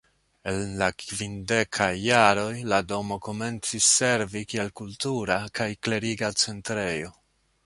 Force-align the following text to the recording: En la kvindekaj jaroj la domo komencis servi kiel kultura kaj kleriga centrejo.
En 0.51 0.61
la 0.77 0.85
kvindekaj 1.01 1.89
jaroj 2.05 2.55
la 2.73 2.81
domo 2.93 3.19
komencis 3.27 3.93
servi 3.99 4.43
kiel 4.55 4.75
kultura 4.83 5.41
kaj 5.61 5.73
kleriga 5.87 6.35
centrejo. 6.47 7.19